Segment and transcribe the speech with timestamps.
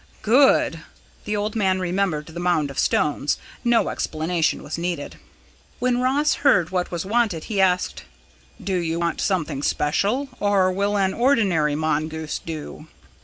[0.23, 0.79] "Good!"
[1.25, 3.37] The old man remembered the mound of stones.
[3.63, 5.17] No explanation was needed.
[5.77, 8.05] When Ross heard what was wanted, he asked:
[8.59, 12.87] "Do you want something special, or will an ordinary mongoose do?"